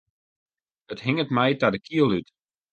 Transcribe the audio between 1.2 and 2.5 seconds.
my ta de kiel út.